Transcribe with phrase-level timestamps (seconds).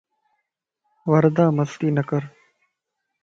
[1.09, 2.21] وردا مستي نڪر